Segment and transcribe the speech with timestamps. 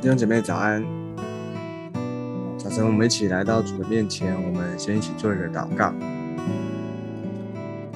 [0.00, 0.80] 弟兄姐妹早安。
[2.56, 5.92] 早晨，我们一起来到主的面前，我们先一起做一个祷告。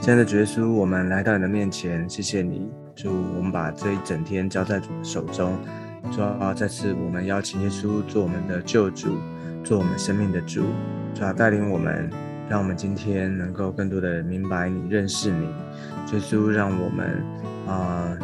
[0.01, 5.57] 亲爱的主耶稣，我们来到你的面前，谢谢你，主，我们把这一整天交在主的手中。
[6.11, 9.17] 主啊，再次我们邀请耶稣做我们的救主，
[9.63, 10.65] 做我们生命的主，
[11.15, 12.11] 主啊，带领我们，
[12.49, 15.45] 让我们今天能够更多的明白你、认识你。
[16.13, 17.25] 耶稣，让我们
[17.69, 18.19] 啊，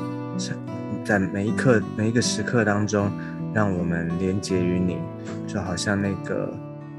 [1.04, 3.08] 在每一刻、每一个时刻当中。
[3.58, 4.98] 让我们连接于你，
[5.44, 6.48] 就好像那个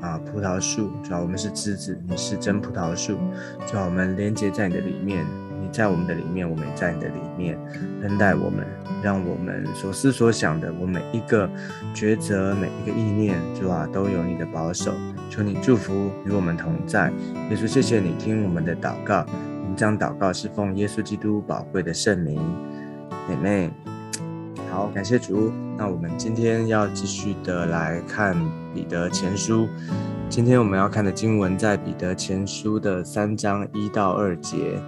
[0.02, 3.18] 啊葡萄树，主要我们是枝子，你是真葡萄树，
[3.66, 5.26] 就好我们连接在你的里面，
[5.62, 7.58] 你在我们的里面，我们也在你的里面，
[8.02, 8.68] 恩待我们，
[9.02, 11.49] 让我们所思所想的，我每一个
[11.95, 14.91] 抉择，每一个意念，主啊，都有你的保守，
[15.30, 17.10] 求你祝福与我们同在。
[17.49, 19.26] 耶稣，谢谢你听我们的祷告，
[19.63, 22.37] 我们将祷告是奉耶稣基督宝贵的圣名，
[23.30, 23.71] 姐妹。
[24.71, 25.51] 好，感谢主。
[25.75, 28.37] 那我们今天要继续的来看
[28.73, 29.67] 彼得前书。
[30.29, 34.79] 今天我们要看的经文在彼得前书的三章一到二节。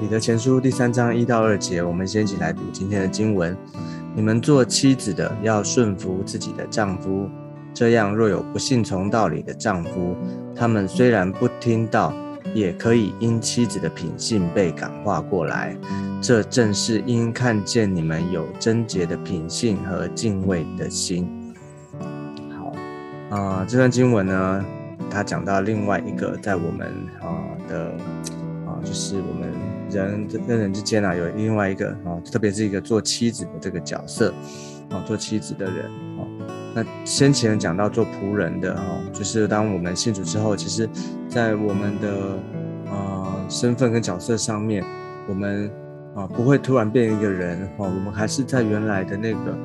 [0.00, 3.56] 彼得前书第三章一到二节，我们先一起来读今天的经文。
[4.14, 7.28] 你们做妻子的要顺服自己的丈夫，
[7.74, 10.16] 这样若有不信从道理的丈夫，
[10.54, 12.14] 他们虽然不听道。
[12.54, 15.76] 也可以因妻子的品性被感化过来，
[16.20, 21.54] 这正是因看见你们有贞洁的品性和敬畏的心。
[22.58, 24.64] 好，啊，这段经文呢，
[25.08, 26.88] 它讲到另外一个在我们
[27.20, 27.92] 啊的
[28.66, 29.52] 啊，就是我们
[29.90, 34.34] 人跟人之间啊，有另外一个啊，特别是一个做妻子的这个角色
[34.90, 35.84] 啊，做妻子的人
[36.18, 36.26] 啊。
[36.74, 38.82] 那先前讲到做仆人的哈，
[39.12, 40.88] 就是当我们信主之后，其实，
[41.28, 42.38] 在我们的
[42.86, 44.84] 呃身份跟角色上面，
[45.28, 45.70] 我们
[46.14, 49.56] 啊不会突然变一个人哈，我们还是在原来的那个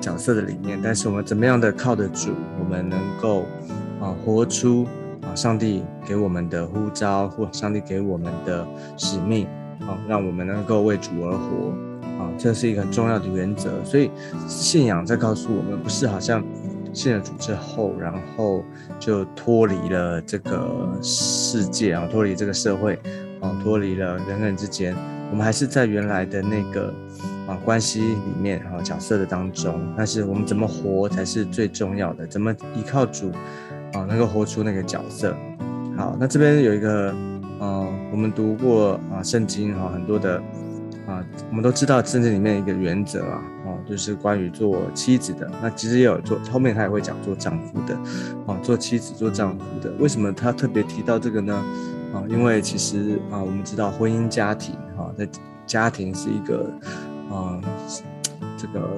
[0.00, 0.78] 角色的里面。
[0.82, 3.46] 但是我们怎么样的靠得住，我们能够
[4.00, 4.86] 啊活出
[5.22, 8.64] 啊上帝给我们的呼召或上帝给我们的
[8.96, 9.46] 使命
[9.80, 11.74] 啊，让我们能够为主而活。
[12.18, 14.10] 啊，这是一个很重要的原则，所以
[14.46, 16.42] 信仰在告诉我们，不是好像
[16.92, 18.64] 信了主之后，然后
[19.00, 22.94] 就脱离了这个世界啊，脱离这个社会
[23.40, 24.94] 啊，脱离了人跟人之间，
[25.30, 26.94] 我们还是在原来的那个
[27.48, 33.32] 啊关系里面啊角色的当中，但是我们怎么活才是最重要的，怎么依靠主
[33.92, 35.34] 啊，能够活出那个角色。
[35.96, 37.12] 好，那这边有一个，
[37.60, 40.40] 嗯，我们读过啊圣经哈，很多的。
[41.06, 45.50] 啊，我们都知道圣经里面一个原则啊，哦，就是关于做妻子的。
[45.60, 47.94] 那其实也有做后面他也会讲做丈夫的，
[48.46, 49.92] 啊，做妻子做丈夫的。
[49.98, 51.54] 为什么他特别提到这个呢？
[52.14, 55.28] 啊，因为其实啊，我们知道婚姻家庭哈，在
[55.66, 56.72] 家庭是一个
[57.30, 57.60] 啊，
[58.56, 58.88] 这个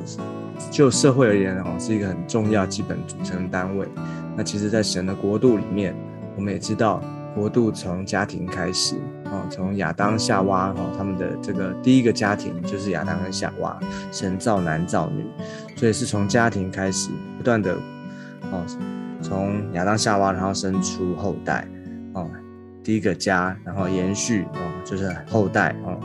[0.71, 3.89] 就社会而言啊，是一个很重要基本组成单位。
[4.37, 5.95] 那其实，在神的国度里面，
[6.37, 7.03] 我们也知道。
[7.37, 8.97] 国度从家庭开始，
[9.31, 13.79] 哦，从亚当夏娃，哦，他们的这个第一个家庭就是亚当跟夏娃，
[14.13, 15.25] 神造男造女，
[15.77, 17.75] 所以是从家庭开始，不断的，
[18.53, 18.65] 哦，
[19.21, 21.67] 从亚当夏娃，然后生出后代，
[22.13, 22.31] 哦，
[22.83, 25.99] 第一个家，然后延续，哦，就是后代，哦，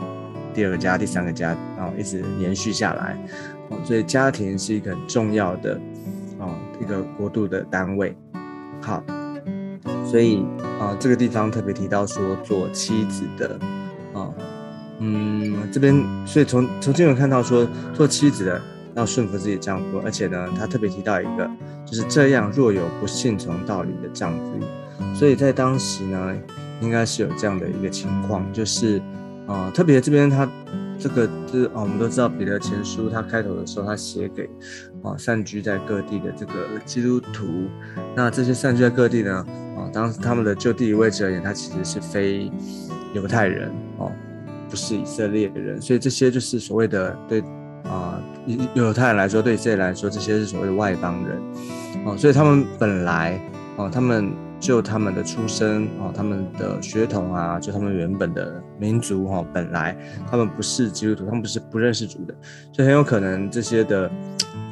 [0.52, 3.16] 第二个家，第三个家，然后一直延续下来，
[3.68, 5.80] 哦，所以家庭是一个很重要的，
[6.38, 8.16] 哦，一个国度的单位，
[8.80, 9.02] 好。
[10.04, 10.44] 所以
[10.82, 13.56] 啊，这个地方特别提到说做妻子的
[14.12, 14.28] 啊，
[14.98, 18.60] 嗯，这边所以从从经文看到说做妻子的
[18.96, 21.48] 要顺服自己丈夫，而且呢，他特别提到一个
[21.86, 26.34] 就是这样，若有不信从道理的丈夫，所以在当时呢，
[26.80, 29.00] 应该是有这样的一个情况，就是
[29.46, 30.50] 啊，特别这边他
[30.98, 34.50] 这个就是啊，我们都知道彼得前书他开头的时候，他写给
[35.04, 37.68] 啊散居在各地的这个基督徒，
[38.16, 39.46] 那这些散居在各地呢。
[39.92, 42.50] 啊，当他们的就地理位置而言，他其实是非
[43.12, 44.10] 犹太人哦，
[44.68, 47.40] 不是以色列人，所以这些就是所谓的对
[47.84, 48.22] 啊，
[48.74, 51.38] 犹太人来说，对以色列来说，这些是所谓的外邦人
[52.06, 53.38] 哦，所以他们本来
[53.76, 59.96] 哦，他们就他们的出身哦，他们的血统啊，就他们原本的民族哈，本来
[60.30, 62.34] 他们不是基督徒，他们不是不认识主的，
[62.72, 64.10] 所以很有可能这些的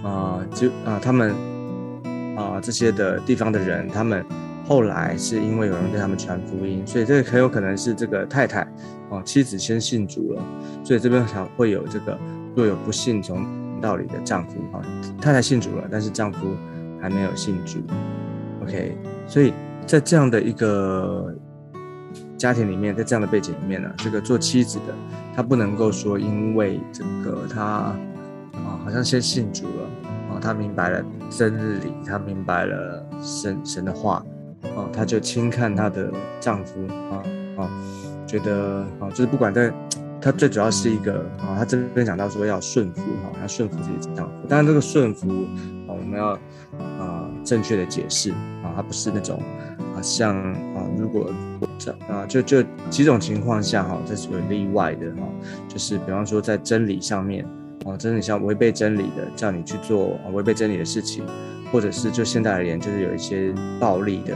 [0.02, 1.34] 啊，就啊，他们
[2.36, 4.24] 啊这些的地方的人，他们。
[4.70, 8.64] 后来是因为有人对他们传福音，所以这个很有可能是这个太太
[9.08, 10.42] 哦，妻子先信主了，
[10.84, 12.16] 所以这边才会有这个
[12.54, 13.44] 若有不信从
[13.80, 14.78] 道理的丈夫啊，
[15.20, 16.54] 太太信主了，但是丈夫
[17.02, 17.80] 还没有信主。
[18.62, 18.96] OK，
[19.26, 19.52] 所以
[19.86, 21.34] 在这样的一个
[22.38, 24.94] 家庭里面，在这样的背景里面呢，这个做妻子的
[25.34, 27.98] 她不能够说因为这个她啊
[28.52, 34.24] 啊，好像先信主了啊，他明白了真理，他明白了神神的话
[34.62, 37.22] 啊，她就轻看她的丈夫啊
[37.56, 37.70] 啊，
[38.26, 39.72] 觉得啊，就是不管在，
[40.20, 45.28] 她最主要是一个啊，她这边讲到说要顺服哈，要顺服自己的丈夫，当然这个顺服
[45.86, 46.28] 啊，我们要
[46.98, 48.30] 啊正确的解释
[48.62, 49.42] 啊，它不是那种
[49.94, 50.36] 啊像
[50.74, 51.30] 啊如果。
[51.82, 55.22] 这啊，就就几种情况下哈，这是有例外的哈，
[55.66, 57.42] 就是比方说在真理上面
[57.86, 61.24] 哦，真理上违背真理的，叫你去做违背真理的事情，
[61.72, 64.34] 或者是就现在而言，就是有一些暴力的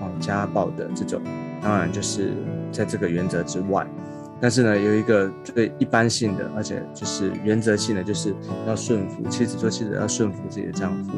[0.00, 1.20] 哦，家暴的这种，
[1.62, 2.32] 当然就是
[2.70, 3.86] 在这个原则之外。
[4.40, 8.34] 但是呢，有一个最一般性的，而且就是原则性的，就是
[8.66, 11.12] 要顺服妻子做妻子要顺服自己的丈夫，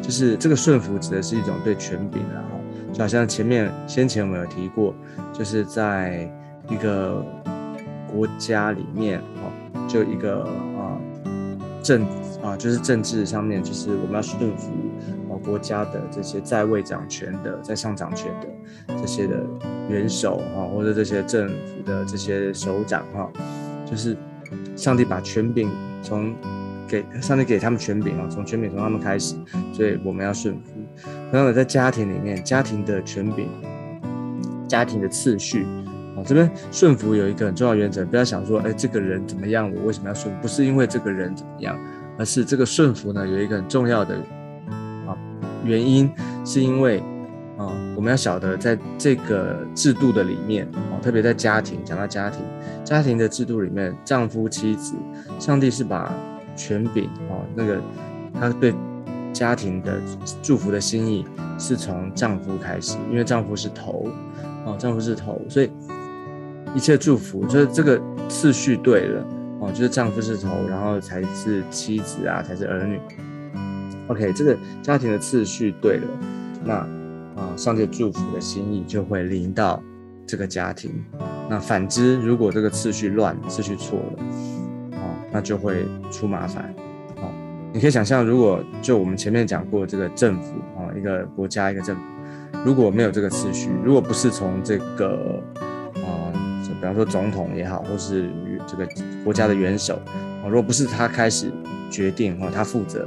[0.00, 2.50] 就是这个顺服指的是一种对权柄的哈。
[2.92, 4.94] 就好像前面先前我们有提过，
[5.32, 6.30] 就是在
[6.68, 7.24] 一个
[8.12, 11.00] 国家里面，哦，就一个啊
[11.82, 12.12] 政府
[12.48, 14.70] 啊，就是政治上面，就是我们要顺服
[15.30, 19.44] 啊国家的这些在位掌权的、在上掌权的这些的
[19.88, 23.30] 元首哈，或者这些政府的这些首长哈，
[23.84, 24.16] 就是
[24.76, 25.70] 上帝把权柄
[26.02, 26.34] 从。
[26.90, 29.36] 给上帝给他们权柄啊，从权柄从他们开始，
[29.74, 30.70] 所以我们要顺服。
[31.30, 33.46] 同样的，在家庭里面，家庭的权柄、
[34.66, 35.66] 家庭的次序
[36.16, 40.34] 啊，这边顺服有一个很重要原则，不要想说，哎，这个人怎么样，我为什么要顺？
[40.40, 41.78] 不是因为这个人怎么样，
[42.18, 44.16] 而是这个顺服呢，有一个很重要的
[45.06, 45.16] 啊
[45.64, 46.10] 原因，
[46.44, 46.98] 是因为
[47.56, 52.40] 啊，我们要晓得在这个制度的里面啊，特别在家庭，讲到家庭，
[52.84, 54.94] 家庭的制度里面，丈夫、妻子，
[55.38, 56.12] 上帝是把。
[56.56, 57.80] 权柄啊，那个
[58.34, 58.74] 他对
[59.32, 59.96] 家庭的
[60.42, 61.24] 祝福的心意
[61.56, 64.08] 是从丈夫开始，因为丈夫是头
[64.66, 65.70] 啊，丈夫是头，所以
[66.74, 69.24] 一切祝福就是这个次序对了
[69.60, 73.00] 哦，就是丈夫是头，然后才是妻子啊，才是儿女。
[74.08, 76.06] OK，这个家庭的次序对了，
[76.64, 76.74] 那
[77.40, 79.82] 啊，上帝祝福的心意就会临到
[80.26, 80.92] 这个家庭。
[81.50, 84.22] 那反之，如果这个次序乱，次序错了。
[84.96, 86.74] 啊那就会出麻烦，
[87.16, 87.30] 哦，
[87.70, 92.02] 你可以想象，如果就我们前面讲过这个政府啊，一个国家一个政府，
[92.64, 95.38] 如果没有这个次序，如果不是从这个
[95.96, 96.32] 啊，
[96.64, 98.30] 比方说总统也好，或是
[98.66, 98.86] 这个
[99.28, 100.00] 国家的元首
[100.42, 101.52] 啊，如果不是他开始
[101.90, 103.06] 决定哦，他负责，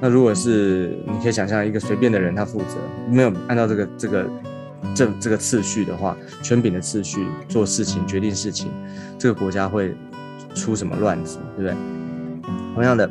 [0.00, 2.76] 那如果是你可以想象一个随便的人他负责，
[3.10, 4.30] 没有按照这个这个
[4.94, 8.70] 这这个次序的话，权柄的次序做事情决定事情，
[9.18, 9.92] 这个国家会。
[10.54, 11.76] 出什么乱子，对不对？
[12.74, 13.10] 同样的，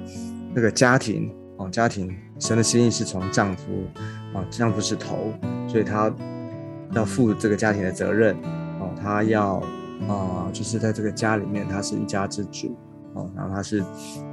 [0.52, 3.86] 那个家庭哦，家庭神的心意是从丈夫
[4.34, 5.32] 哦，丈夫是头，
[5.68, 6.12] 所以他
[6.94, 8.36] 要负这个家庭的责任
[8.80, 9.62] 哦，他要
[10.08, 12.76] 啊，就是在这个家里面，他是一家之主
[13.14, 13.84] 哦，然后他是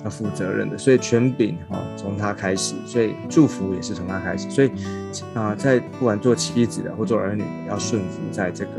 [0.04, 4.70] 要负责任的，所以权柄哦从他开始，所以祝福也是从他开始，所以
[5.34, 8.70] 啊，在不管做妻子的或做儿女，要顺服在这个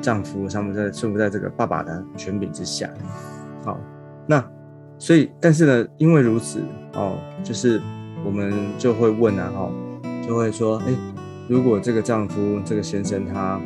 [0.00, 2.88] 丈夫上面，在顺服在这个爸爸的权柄之下。
[3.64, 3.78] 好，
[4.26, 4.44] 那
[4.98, 6.60] 所以，但是呢，因为如此
[6.94, 7.82] 哦，就是
[8.24, 9.70] 我们就会问啊，哈，
[10.26, 10.94] 就会说，哎，
[11.48, 13.60] 如果这个丈夫这个先生他，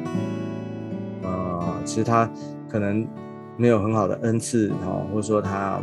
[1.90, 2.30] 其实他
[2.68, 3.04] 可能
[3.56, 5.80] 没有很好的恩赐，哈，或者说他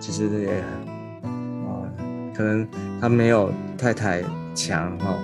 [0.00, 0.58] 其实也，
[1.22, 1.86] 啊，
[2.34, 2.66] 可能
[3.00, 4.24] 他没有太太
[4.56, 5.14] 强，哈，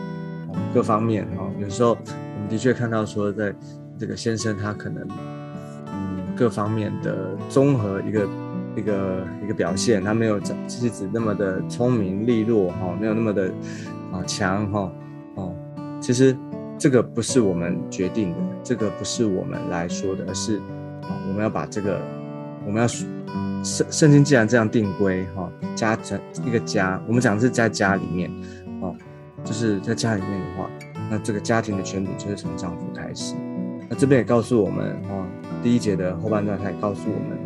[0.73, 3.53] 各方面，哈，有时候我们的确看到说，在
[3.99, 5.05] 这个先生他可能。
[5.09, 8.29] 嗯各方面的综合一个
[8.75, 13.53] 一个一个表现，他没有妻子那么的聪明利落哈，没有那么的
[14.11, 14.91] 啊强哈
[15.35, 15.55] 哦，
[16.01, 16.35] 其实
[16.83, 20.57] 这个不是我们决定的，这个不是我们来说的，而是
[21.03, 22.03] 啊我们要把这个
[22.67, 22.89] 我们要
[23.63, 28.29] 圣圣经既然这样定规哈，家成一个家，我们讲的是在家里面
[28.81, 28.97] 哦，
[29.45, 30.69] 就是在家里面的话，
[31.09, 33.37] 那这个家庭的权柄就是从丈夫开始，
[33.89, 35.25] 那这边也告诉我们哦。
[35.63, 37.39] 第一节的后半段，他也告诉我们，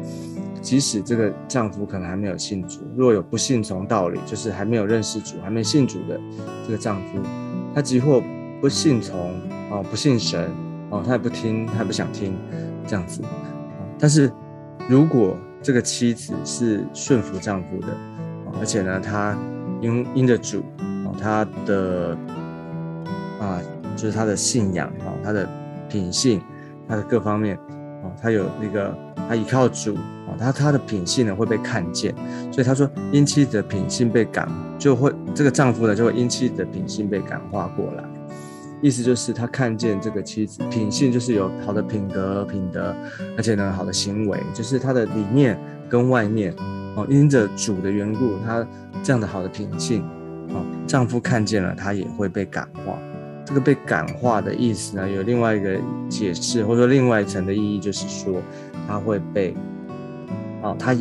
[0.62, 6.19] 即使这个丈夫可能还没有信主，若有不信从道理，就是还没有认识主、还没信主的
[6.66, 7.21] 这个丈夫，
[7.75, 8.23] 他即或
[8.67, 9.31] 不信从
[9.71, 10.51] 啊，不信神
[10.91, 12.37] 哦，他也不听，他也不想听
[12.85, 13.23] 这样子。
[13.97, 14.29] 但是
[14.89, 17.87] 如果这个妻子是顺服丈夫的，
[18.59, 19.39] 而且呢，她
[19.81, 22.19] 因因着主啊，她的
[23.39, 23.63] 啊，
[23.95, 25.49] 就是他的信仰啊，他的
[25.89, 26.43] 品性，
[26.89, 27.57] 他的各方面
[28.03, 28.11] 啊。
[28.21, 28.93] 他有那个，
[29.29, 32.13] 他依靠主啊，他他的品性呢会被看见，
[32.51, 38.03] 所以他说因妻子的品性被感，就会这个丈夫呢就会因妻子的品性被感化过来，
[38.83, 42.95] 意思就是他看见这个妻子品性就是有好的品格品德，
[43.37, 46.54] 而且呢好的行为，就是他的里面跟外面
[46.97, 48.66] 哦，因着主的缘故，她
[49.02, 50.02] 这样的好的品性，
[50.49, 52.99] 哦，丈夫看见了，她也会被感化。
[53.45, 55.78] 这个被感化的意思呢，有另外一个
[56.09, 58.42] 解释，或者说另外一层的意义，就是说，
[58.88, 59.54] 她会被，
[60.62, 60.97] 哦，她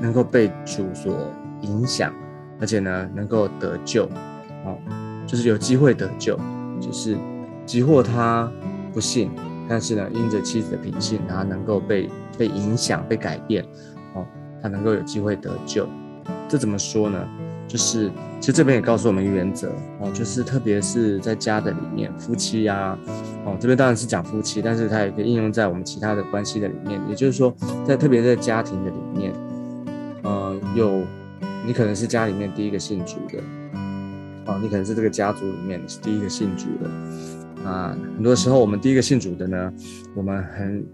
[0.00, 2.12] 能够被主所影响，
[2.60, 4.06] 而且呢，能够得救，
[4.64, 4.76] 哦，
[5.26, 6.36] 就是有机会得救，
[6.84, 7.16] 就是
[7.64, 8.50] 即或他
[8.92, 9.30] 不信，
[9.68, 13.64] 但是呢，因着妻子的品性，他能够被被影响、被改变，
[14.14, 14.26] 哦，
[14.60, 15.88] 他能够有机会得救。
[16.48, 17.26] 这怎么说呢？
[17.66, 18.10] 就是
[18.40, 22.96] 其实这边也告诉我们一个原则哦，就是特别是在家的里面，夫妻呀，
[23.46, 27.00] 哦，这边当然是讲夫妻，但是它也可以应用在我们其他的关系的里面。
[27.08, 27.52] 也就是说，
[27.86, 29.32] 在特别在家庭的里面，
[30.22, 31.02] 呃，有
[31.66, 33.42] 你可能是家里面第一个信主的，
[34.46, 37.96] 哦，你可能是这个家族里面你是第一个信主的啊。
[38.16, 39.72] 很多时候我们第一个信主的呢，
[40.14, 40.84] 我们很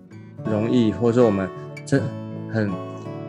[0.45, 1.49] 容易，或者说我们
[1.85, 2.00] 这
[2.52, 2.71] 很。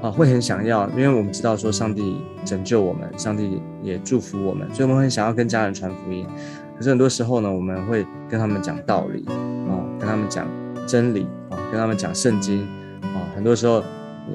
[0.01, 6.25] 啊，会很想要，因为我们知道说上帝拯救我们，上帝也祝福我们，所以我们很想要跟家人传福音。
[6.75, 10.48] 可是很多时候呢，我们会跟他们讲道理，啊，跟他们讲
[10.88, 12.63] 真理，啊，跟他们讲圣经，
[13.04, 13.82] 啊，很多时候，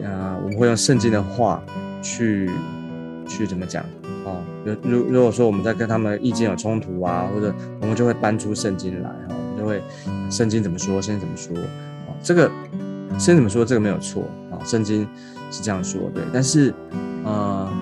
[0.05, 1.61] 啊，我们会用圣经的话
[2.01, 2.49] 去
[3.27, 3.85] 去怎么讲，
[4.83, 9.83] 如如果说我们在跟他们意见有冲突啊，或者我们就会搬出圣经来，哈，我们就会
[10.31, 11.57] 圣经怎么说，圣经怎么说，
[12.07, 12.51] 啊，这个
[13.13, 15.07] 圣经怎么说，这个没有错，啊，圣经。
[15.49, 16.75] 是这样说，对，但是，
[17.23, 17.73] 呃，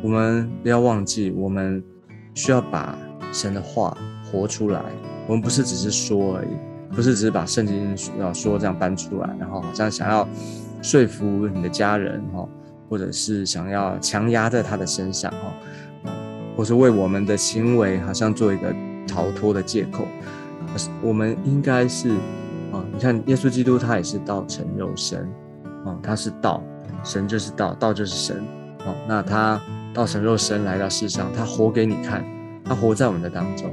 [0.00, 1.84] 我们不要忘记，我们
[2.32, 2.96] 需要把
[3.30, 4.82] 神的话活出来。
[5.26, 6.48] 我们不是只是说而已，
[6.96, 10.26] 不是只是把圣经要说这样搬出来，然后好像想要
[10.80, 12.48] 说服你的家人哈，
[12.88, 15.52] 或者是想要强压在他的身上哈，
[16.56, 18.74] 或是为我们的行为好像做一个
[19.06, 20.06] 逃脱的借口。
[21.02, 22.10] 我们应该是
[22.72, 25.20] 啊，你看耶稣基督他也是道成肉身
[25.84, 26.62] 啊，他是道。
[27.04, 28.36] 神就是道，道就是神，
[28.78, 29.60] 啊，那他
[29.92, 32.24] 道成肉身来到世上，他活给你看，
[32.64, 33.72] 他活在我们的当中，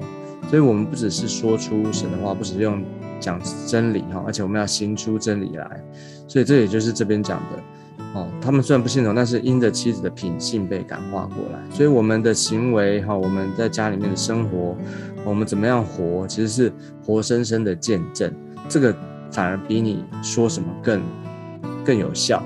[0.50, 2.84] 所以我们不只是说出神的话，不只是用
[3.20, 5.84] 讲真理哈，而且我们要行出真理来，
[6.28, 7.64] 所以这也就是这边讲的，
[8.14, 14.76] 哦，他们虽然不信从，但是因着妻子的品性被感化过来，所以我们的行为哈，我们在家里面的生活，
[15.24, 16.74] 我们怎么样活，其实是
[17.06, 18.34] 活生生的见证，
[18.68, 18.96] 这个
[19.32, 21.02] 反而比你说什么更
[21.86, 22.42] 更有效。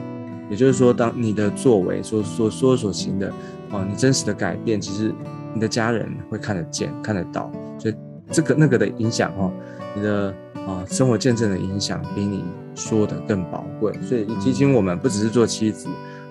[0.49, 3.31] 也就是说，当你的作为所所说所行的，
[3.71, 5.11] 哦，你真实的改变，其实
[5.53, 7.95] 你的家人会看得见、看得到，所以
[8.29, 9.49] 这个那个的影响，哈，
[9.95, 10.35] 你的
[10.67, 12.43] 啊生活见证的影响，比你
[12.75, 13.93] 说的更宝贵。
[14.01, 15.87] 所以提醒我们，不只是做妻子，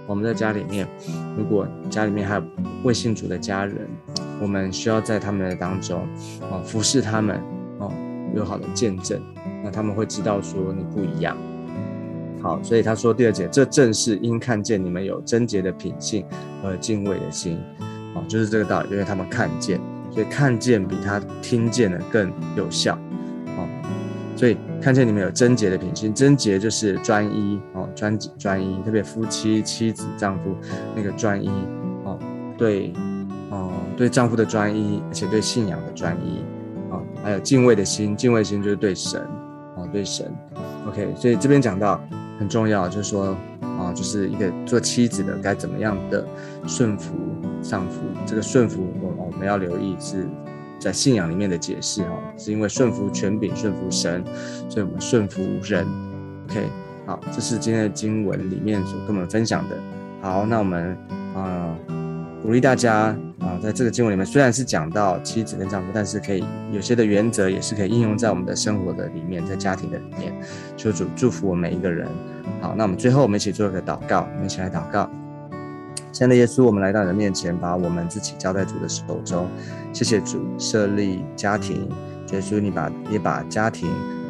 [0.07, 0.87] 我们在家里面，
[1.37, 2.43] 如果家里面还有
[2.85, 3.89] 未信主的家人，
[4.41, 6.01] 我们需要在他们的当中，
[6.51, 7.41] 啊，服侍他们，
[7.79, 7.93] 哦，
[8.35, 9.21] 有好的见证，
[9.63, 11.37] 那他们会知道说你不一样。
[12.43, 16.27] 好，所以他说第二节，这正是因看见你们有贞洁的品性
[16.61, 17.57] 和敬畏的心，
[18.17, 19.81] 哦，就是这个道理，因为他们看见，
[20.11, 22.99] 所以看见比他听见的更有效，哦，
[24.43, 30.57] 所以看见你们有贞洁的品性，贞洁就是专一，哦，专专一，特别夫妻、妻子、丈夫
[30.97, 31.49] 那个专一，
[32.03, 32.19] 哦，
[32.59, 32.93] 对，
[33.51, 36.41] 哦，对丈夫的专一，而且对信仰的专一，
[36.93, 39.21] 啊，还有敬畏的心，敬畏心就是对神，
[39.77, 40.29] 哦，对神
[40.89, 42.01] ，OK，所以这边讲到。
[42.39, 46.27] 很重要，就是说啊，就是一个做妻子的该怎么样的
[46.67, 47.15] 顺服
[47.63, 48.01] 丈夫。
[48.27, 50.27] 这个顺服，我我们要留意是
[50.83, 54.25] 在信仰里面的解释哈，是因为顺服权柄、顺服神，
[54.69, 55.87] 所以我们顺服人。
[56.51, 56.67] OK，
[57.07, 59.77] 好，这是今天的经文里面所跟我们分享的。
[60.21, 60.97] 好，那我们
[61.35, 61.77] 啊。
[62.43, 70.35] 鼓励大家啊，在这个经文里面，虽然是讲到妻子跟丈夫，但是可以有些的原则也是可以应用在我们的生活的里面，在家庭的里面。
[70.77, 72.09] 求主祝福我们每一个人。
[72.61, 75.09] 好，那我们最后我们一起做一个祷告，我们一起来祷告。
[76.13, 79.49] 亲爱的耶稣，我们来到你的面前，把我们自己交在主的手中。
[79.95, 81.89] 谢谢主设立家庭，
[82.33, 83.89] 耶稣你把也把家庭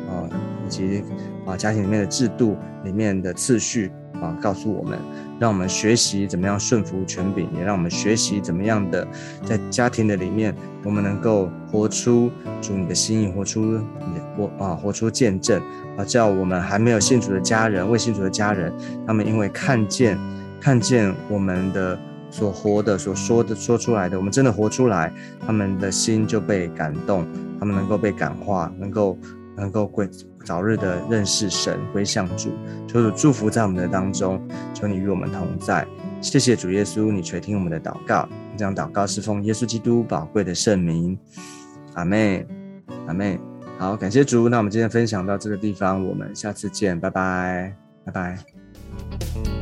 [0.08, 0.30] 啊
[0.64, 1.02] 以及
[1.44, 3.90] 啊家庭里面的制度里面的次序。
[4.20, 4.96] 啊，告诉我们，
[5.40, 9.04] 让我们学习怎么样顺服权柄，也让我们学习怎么样的
[9.44, 15.60] 在家庭的里面，我们能够活出主你的心意，活出你活啊，活出见证
[15.96, 18.72] 啊，叫我们还没有信主的家人、未信主的家人，
[19.04, 20.16] 他们因为看见
[20.62, 21.98] 看见我们的
[22.30, 25.12] 所活的、所说的、说出来的，我们真的活出来，
[25.44, 27.26] 他们的心就被感动，
[27.58, 29.18] 他们能够被感化，能够
[29.56, 30.08] 能够归。
[30.44, 32.50] 早日的认识神，归向主，
[32.88, 34.40] 求主祝福在我们的当中，
[34.74, 35.86] 求你与我们同在。
[36.20, 41.18] 谢谢主耶稣，你垂听我们的祷告，这样祷告是奉耶稣基督宝贵的圣名。
[41.94, 42.46] 阿妹，
[43.06, 43.38] 阿妹，
[43.78, 44.48] 好，感谢主。
[44.48, 49.61] 那我们今天分享到这个地方，我们下次见，拜拜，拜拜。